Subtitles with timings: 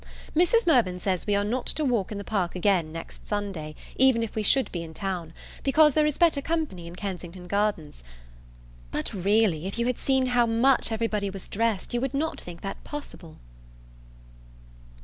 [0.35, 0.65] Mrs.
[0.65, 4.33] Mirvan says we are not to walk in the Park again next Sunday, even if
[4.33, 5.31] we should be in town,
[5.61, 8.03] because there is better company in Kensington Gardens;
[8.89, 12.41] but really if you had seen how much every body was dressed, you would not
[12.41, 13.37] think that possible.